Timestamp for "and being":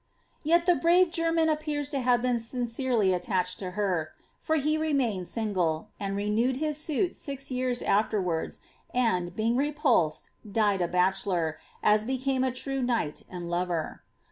8.95-9.55